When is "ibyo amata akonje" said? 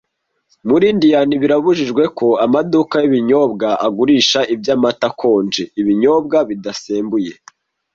4.53-5.63